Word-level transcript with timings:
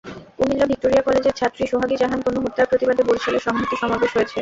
Comilla 0.37 0.65
Victoria 0.71 1.05
কলেজের 1.07 1.37
ছাত্রী 1.39 1.63
সোহাগী 1.71 1.95
জাহান 2.01 2.19
তনু 2.25 2.39
হত্যার 2.45 2.69
প্রতিবাদে 2.71 3.03
বরিশালে 3.07 3.39
সংহতি 3.47 3.75
সমাবেশ 3.81 4.11
হয়েছে। 4.15 4.37